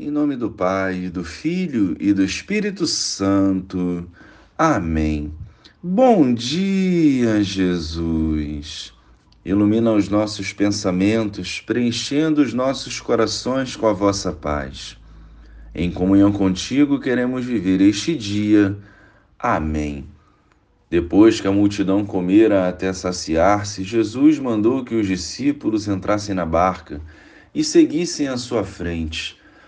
Em 0.00 0.12
nome 0.12 0.36
do 0.36 0.48
Pai, 0.48 1.10
do 1.10 1.24
Filho 1.24 1.96
e 1.98 2.12
do 2.12 2.22
Espírito 2.22 2.86
Santo. 2.86 4.08
Amém. 4.56 5.32
Bom 5.82 6.32
dia, 6.32 7.42
Jesus. 7.42 8.94
Ilumina 9.44 9.90
os 9.90 10.08
nossos 10.08 10.52
pensamentos, 10.52 11.60
preenchendo 11.60 12.40
os 12.40 12.54
nossos 12.54 13.00
corações 13.00 13.74
com 13.74 13.88
a 13.88 13.92
vossa 13.92 14.32
paz. 14.32 14.96
Em 15.74 15.90
comunhão 15.90 16.30
contigo, 16.30 17.00
queremos 17.00 17.44
viver 17.44 17.80
este 17.80 18.14
dia. 18.14 18.78
Amém. 19.36 20.06
Depois 20.88 21.40
que 21.40 21.48
a 21.48 21.52
multidão 21.52 22.06
comera 22.06 22.68
até 22.68 22.92
saciar-se, 22.92 23.82
Jesus 23.82 24.38
mandou 24.38 24.84
que 24.84 24.94
os 24.94 25.08
discípulos 25.08 25.88
entrassem 25.88 26.36
na 26.36 26.46
barca 26.46 27.00
e 27.52 27.64
seguissem 27.64 28.28
à 28.28 28.36
sua 28.36 28.62
frente 28.62 29.37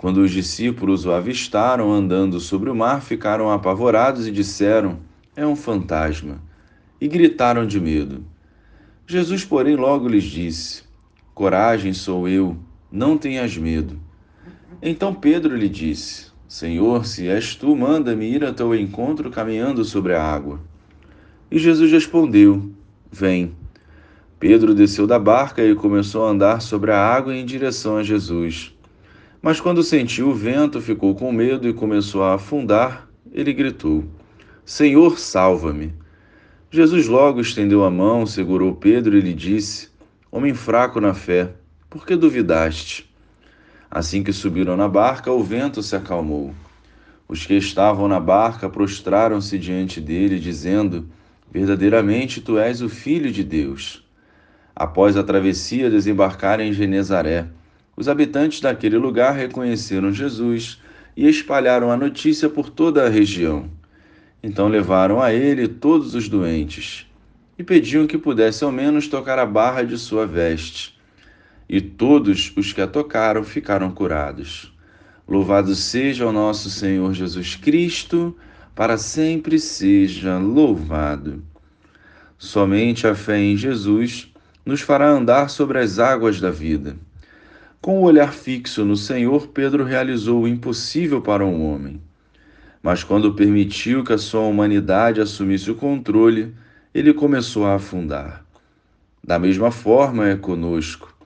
Quando 0.00 0.22
os 0.22 0.30
discípulos 0.30 1.04
o 1.04 1.12
avistaram 1.12 1.92
andando 1.92 2.40
sobre 2.40 2.70
o 2.70 2.74
mar, 2.74 3.02
ficaram 3.02 3.50
apavorados 3.50 4.26
e 4.26 4.30
disseram: 4.30 4.98
É 5.36 5.46
um 5.46 5.54
fantasma. 5.54 6.40
E 6.98 7.06
gritaram 7.06 7.66
de 7.66 7.78
medo. 7.78 8.24
Jesus, 9.06 9.44
porém, 9.44 9.76
logo 9.76 10.08
lhes 10.08 10.24
disse: 10.24 10.84
Coragem, 11.34 11.92
sou 11.92 12.26
eu, 12.26 12.56
não 12.90 13.18
tenhas 13.18 13.54
medo. 13.58 14.00
Então 14.80 15.12
Pedro 15.14 15.54
lhe 15.54 15.68
disse: 15.68 16.28
Senhor, 16.48 17.04
se 17.04 17.28
és 17.28 17.54
tu, 17.54 17.76
manda-me 17.76 18.24
ir 18.24 18.42
a 18.42 18.54
teu 18.54 18.74
encontro 18.74 19.30
caminhando 19.30 19.84
sobre 19.84 20.14
a 20.14 20.24
água. 20.24 20.58
E 21.50 21.58
Jesus 21.58 21.92
respondeu: 21.92 22.72
Vem. 23.12 23.52
Pedro 24.38 24.74
desceu 24.74 25.06
da 25.06 25.18
barca 25.18 25.62
e 25.62 25.74
começou 25.74 26.24
a 26.24 26.30
andar 26.30 26.62
sobre 26.62 26.90
a 26.90 26.98
água 26.98 27.36
em 27.36 27.44
direção 27.44 27.98
a 27.98 28.02
Jesus. 28.02 28.74
Mas 29.42 29.58
quando 29.58 29.82
sentiu 29.82 30.28
o 30.28 30.34
vento, 30.34 30.80
ficou 30.82 31.14
com 31.14 31.32
medo 31.32 31.66
e 31.66 31.72
começou 31.72 32.22
a 32.22 32.34
afundar. 32.34 33.08
Ele 33.32 33.52
gritou: 33.52 34.04
Senhor, 34.64 35.18
salva-me. 35.18 35.94
Jesus 36.70 37.08
logo 37.08 37.40
estendeu 37.40 37.84
a 37.84 37.90
mão, 37.90 38.26
segurou 38.26 38.74
Pedro 38.74 39.16
e 39.16 39.20
lhe 39.20 39.32
disse: 39.32 39.88
Homem 40.30 40.52
fraco 40.52 41.00
na 41.00 41.14
fé, 41.14 41.54
por 41.88 42.06
que 42.06 42.14
duvidaste? 42.14 43.10
Assim 43.90 44.22
que 44.22 44.32
subiram 44.32 44.76
na 44.76 44.86
barca, 44.86 45.32
o 45.32 45.42
vento 45.42 45.82
se 45.82 45.96
acalmou. 45.96 46.54
Os 47.26 47.46
que 47.46 47.54
estavam 47.54 48.06
na 48.06 48.20
barca 48.20 48.68
prostraram-se 48.68 49.58
diante 49.58 50.00
dele, 50.00 50.38
dizendo: 50.38 51.08
Verdadeiramente 51.50 52.42
tu 52.42 52.58
és 52.58 52.82
o 52.82 52.88
Filho 52.88 53.32
de 53.32 53.42
Deus. 53.42 54.06
Após 54.76 55.16
a 55.16 55.24
travessia, 55.24 55.90
desembarcaram 55.90 56.62
em 56.62 56.72
Genezaré. 56.72 57.48
Os 57.96 58.08
habitantes 58.08 58.60
daquele 58.60 58.96
lugar 58.96 59.34
reconheceram 59.34 60.12
Jesus 60.12 60.80
e 61.16 61.28
espalharam 61.28 61.90
a 61.90 61.96
notícia 61.96 62.48
por 62.48 62.70
toda 62.70 63.04
a 63.04 63.08
região. 63.08 63.70
Então 64.42 64.68
levaram 64.68 65.20
a 65.20 65.32
ele 65.32 65.68
todos 65.68 66.14
os 66.14 66.28
doentes 66.28 67.06
e 67.58 67.62
pediam 67.62 68.06
que 68.06 68.16
pudesse 68.16 68.64
ao 68.64 68.72
menos 68.72 69.06
tocar 69.06 69.38
a 69.38 69.44
barra 69.44 69.82
de 69.82 69.98
sua 69.98 70.26
veste. 70.26 70.98
E 71.68 71.80
todos 71.80 72.52
os 72.56 72.72
que 72.72 72.80
a 72.80 72.86
tocaram 72.86 73.44
ficaram 73.44 73.90
curados. 73.90 74.72
Louvado 75.28 75.74
seja 75.74 76.26
o 76.26 76.32
nosso 76.32 76.70
Senhor 76.70 77.12
Jesus 77.12 77.54
Cristo, 77.54 78.36
para 78.74 78.96
sempre 78.96 79.60
seja 79.60 80.38
louvado. 80.38 81.44
Somente 82.38 83.06
a 83.06 83.14
fé 83.14 83.38
em 83.38 83.56
Jesus 83.56 84.32
nos 84.64 84.80
fará 84.80 85.10
andar 85.10 85.50
sobre 85.50 85.78
as 85.78 85.98
águas 85.98 86.40
da 86.40 86.50
vida. 86.50 86.96
Com 87.82 87.98
o 87.98 88.02
olhar 88.02 88.34
fixo 88.34 88.84
no 88.84 88.94
Senhor, 88.94 89.46
Pedro 89.48 89.84
realizou 89.84 90.42
o 90.42 90.48
impossível 90.48 91.22
para 91.22 91.46
um 91.46 91.64
homem. 91.64 91.98
Mas 92.82 93.02
quando 93.02 93.32
permitiu 93.32 94.04
que 94.04 94.12
a 94.12 94.18
sua 94.18 94.42
humanidade 94.42 95.18
assumisse 95.18 95.70
o 95.70 95.74
controle, 95.74 96.54
ele 96.92 97.14
começou 97.14 97.64
a 97.64 97.76
afundar. 97.76 98.44
Da 99.24 99.38
mesma 99.38 99.70
forma 99.70 100.28
é 100.28 100.36
conosco. 100.36 101.16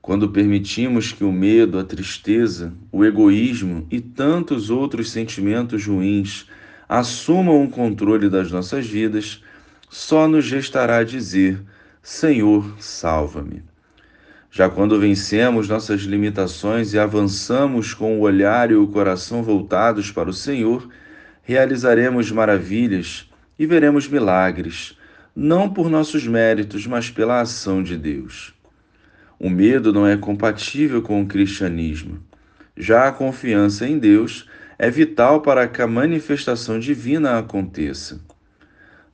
Quando 0.00 0.30
permitimos 0.30 1.12
que 1.12 1.24
o 1.24 1.30
medo, 1.30 1.78
a 1.78 1.84
tristeza, 1.84 2.72
o 2.90 3.04
egoísmo 3.04 3.86
e 3.90 4.00
tantos 4.00 4.70
outros 4.70 5.10
sentimentos 5.10 5.86
ruins 5.86 6.46
assumam 6.88 7.62
o 7.62 7.68
controle 7.68 8.30
das 8.30 8.50
nossas 8.50 8.86
vidas, 8.86 9.42
só 9.90 10.26
nos 10.26 10.50
restará 10.50 11.04
dizer: 11.04 11.60
Senhor, 12.02 12.76
salva-me. 12.78 13.62
Já 14.54 14.68
quando 14.68 15.00
vencemos 15.00 15.66
nossas 15.66 16.02
limitações 16.02 16.92
e 16.92 16.98
avançamos 16.98 17.94
com 17.94 18.18
o 18.18 18.20
olhar 18.20 18.70
e 18.70 18.74
o 18.74 18.86
coração 18.86 19.42
voltados 19.42 20.10
para 20.10 20.28
o 20.28 20.32
Senhor, 20.34 20.90
realizaremos 21.42 22.30
maravilhas 22.30 23.30
e 23.58 23.64
veremos 23.66 24.06
milagres, 24.06 24.94
não 25.34 25.70
por 25.70 25.88
nossos 25.88 26.26
méritos, 26.28 26.86
mas 26.86 27.08
pela 27.08 27.40
ação 27.40 27.82
de 27.82 27.96
Deus. 27.96 28.52
O 29.38 29.48
medo 29.48 29.90
não 29.90 30.06
é 30.06 30.18
compatível 30.18 31.00
com 31.00 31.22
o 31.22 31.26
cristianismo. 31.26 32.22
Já 32.76 33.08
a 33.08 33.12
confiança 33.12 33.88
em 33.88 33.98
Deus 33.98 34.46
é 34.78 34.90
vital 34.90 35.40
para 35.40 35.66
que 35.66 35.80
a 35.80 35.86
manifestação 35.86 36.78
divina 36.78 37.38
aconteça. 37.38 38.20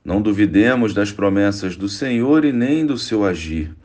Não 0.03 0.21
duvidemos 0.21 0.93
das 0.93 1.13
promessas 1.13 1.77
do 1.77 1.87
Senhor 1.87 2.43
e 2.43 2.51
nem 2.51 2.85
do 2.85 2.97
seu 2.97 3.23
agir. 3.23 3.78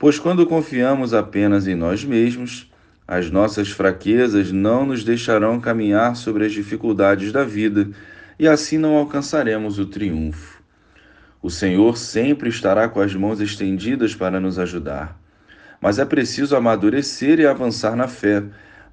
Pois 0.00 0.18
quando 0.18 0.46
confiamos 0.46 1.12
apenas 1.12 1.68
em 1.68 1.74
nós 1.74 2.02
mesmos, 2.06 2.72
as 3.06 3.30
nossas 3.30 3.68
fraquezas 3.68 4.50
não 4.50 4.86
nos 4.86 5.04
deixarão 5.04 5.60
caminhar 5.60 6.16
sobre 6.16 6.46
as 6.46 6.52
dificuldades 6.52 7.30
da 7.30 7.44
vida 7.44 7.86
e 8.38 8.48
assim 8.48 8.78
não 8.78 8.96
alcançaremos 8.96 9.78
o 9.78 9.84
triunfo. 9.84 10.62
O 11.42 11.50
Senhor 11.50 11.98
sempre 11.98 12.48
estará 12.48 12.88
com 12.88 12.98
as 12.98 13.14
mãos 13.14 13.42
estendidas 13.42 14.14
para 14.14 14.40
nos 14.40 14.58
ajudar, 14.58 15.20
mas 15.82 15.98
é 15.98 16.06
preciso 16.06 16.56
amadurecer 16.56 17.38
e 17.38 17.46
avançar 17.46 17.94
na 17.94 18.08
fé 18.08 18.42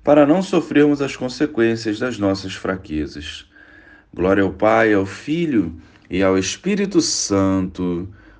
para 0.04 0.26
não 0.26 0.42
sofrermos 0.42 1.02
as 1.02 1.16
consequências 1.16 2.00
das 2.00 2.20
nossas 2.20 2.54
fraquezas. 2.54 3.50
Glória 4.14 4.44
ao 4.44 4.52
Pai, 4.52 4.94
ao 4.94 5.06
Filho 5.06 5.74
e 6.10 6.22
ao 6.22 6.38
Espírito 6.38 7.00
Santo 7.00 8.10